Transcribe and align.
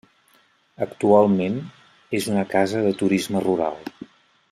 Actualment, 0.85 1.59
és 2.21 2.31
una 2.33 2.47
casa 2.57 2.83
de 2.89 2.95
turisme 3.03 3.45
rural. 3.49 3.79